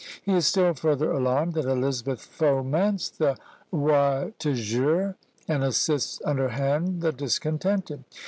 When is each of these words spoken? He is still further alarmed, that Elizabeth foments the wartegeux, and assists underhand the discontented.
He 0.23 0.33
is 0.33 0.47
still 0.47 0.73
further 0.73 1.11
alarmed, 1.11 1.53
that 1.53 1.65
Elizabeth 1.67 2.21
foments 2.21 3.07
the 3.07 3.37
wartegeux, 3.71 5.13
and 5.47 5.63
assists 5.63 6.19
underhand 6.25 7.01
the 7.01 7.11
discontented. 7.11 8.03